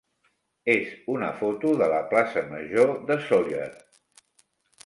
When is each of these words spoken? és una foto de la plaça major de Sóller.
és 0.75 0.95
una 1.15 1.27
foto 1.41 1.73
de 1.83 1.89
la 1.93 2.01
plaça 2.13 2.45
major 2.57 2.93
de 3.11 3.19
Sóller. 3.29 3.69